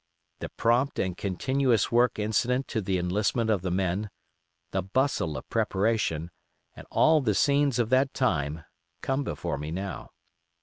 The 0.39 0.49
prompt 0.49 0.97
and 0.97 1.15
continuous 1.15 1.91
work 1.91 2.17
incident 2.17 2.67
to 2.69 2.81
the 2.81 2.97
enlistment 2.97 3.51
of 3.51 3.61
the 3.61 3.69
men, 3.69 4.09
the 4.71 4.81
bustle 4.81 5.37
of 5.37 5.47
preparation, 5.47 6.31
and 6.75 6.87
all 6.89 7.21
the 7.21 7.35
scenes 7.35 7.77
of 7.77 7.91
that 7.91 8.11
time, 8.15 8.63
come 9.03 9.23
before 9.23 9.59
me 9.59 9.69
now. 9.69 10.09